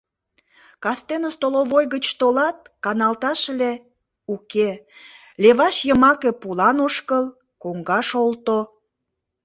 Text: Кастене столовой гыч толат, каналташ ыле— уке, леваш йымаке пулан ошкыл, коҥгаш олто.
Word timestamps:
Кастене 0.83 1.29
столовой 1.37 1.85
гыч 1.93 2.05
толат, 2.19 2.57
каналташ 2.83 3.41
ыле— 3.53 3.73
уке, 4.33 4.69
леваш 5.41 5.75
йымаке 5.87 6.31
пулан 6.41 6.77
ошкыл, 6.87 7.25
коҥгаш 7.63 8.09
олто. 8.23 8.59